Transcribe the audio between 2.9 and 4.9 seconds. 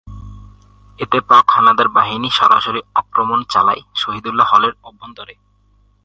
আক্রমণ চালায় শহীদুল্লাহ্ হলের